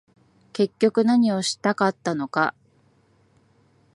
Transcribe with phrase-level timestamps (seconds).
[0.53, 2.55] 結局何をしたかったのか